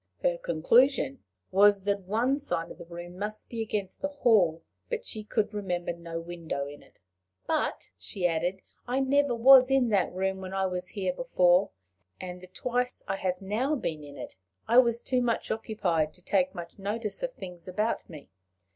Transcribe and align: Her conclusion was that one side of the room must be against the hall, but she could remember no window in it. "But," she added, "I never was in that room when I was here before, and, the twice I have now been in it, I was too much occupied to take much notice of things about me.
Her 0.23 0.39
conclusion 0.39 1.23
was 1.51 1.83
that 1.83 1.99
one 2.07 2.39
side 2.39 2.71
of 2.71 2.79
the 2.79 2.85
room 2.87 3.19
must 3.19 3.49
be 3.49 3.61
against 3.61 4.01
the 4.01 4.07
hall, 4.07 4.63
but 4.89 5.05
she 5.05 5.23
could 5.23 5.53
remember 5.53 5.93
no 5.93 6.19
window 6.19 6.65
in 6.65 6.81
it. 6.81 6.99
"But," 7.45 7.91
she 7.99 8.25
added, 8.25 8.63
"I 8.87 8.99
never 8.99 9.35
was 9.35 9.69
in 9.69 9.89
that 9.89 10.11
room 10.11 10.41
when 10.41 10.55
I 10.55 10.65
was 10.65 10.87
here 10.87 11.13
before, 11.13 11.69
and, 12.19 12.41
the 12.41 12.47
twice 12.47 13.03
I 13.07 13.17
have 13.17 13.43
now 13.43 13.75
been 13.75 14.03
in 14.03 14.17
it, 14.17 14.37
I 14.67 14.79
was 14.79 15.01
too 15.01 15.21
much 15.21 15.51
occupied 15.51 16.15
to 16.15 16.23
take 16.23 16.55
much 16.55 16.79
notice 16.79 17.21
of 17.21 17.33
things 17.33 17.67
about 17.67 18.09
me. 18.09 18.31